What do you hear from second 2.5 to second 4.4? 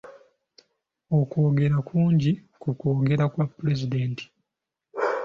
ku kwogera kwa pulezidenti.